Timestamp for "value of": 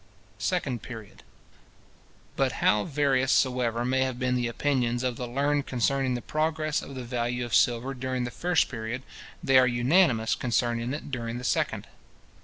7.03-7.53